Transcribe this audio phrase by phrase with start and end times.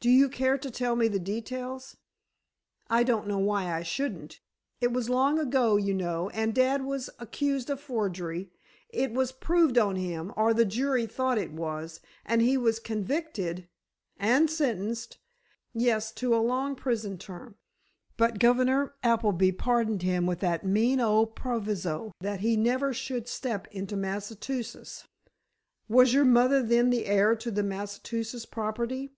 [0.00, 1.96] "Do you care to tell me the details?"
[2.90, 4.40] "I don't know why I shouldn't.
[4.80, 8.50] It was long ago, you know, and dad was accused of forgery.
[8.88, 13.68] It was proved on him—or the jury thought it was—and he was convicted——"
[14.16, 15.18] "And sentenced?"
[15.72, 17.54] "Yes; to a long prison term.
[18.16, 23.68] But Governor Appleby pardoned him with that mean old proviso, that he never should step
[23.70, 25.06] into Massachusetts!"
[25.88, 29.12] "Was your mother then the heir to the Massachusetts property?"